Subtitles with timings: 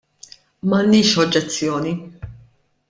[0.71, 1.95] M'għandniex oġġezzjoni.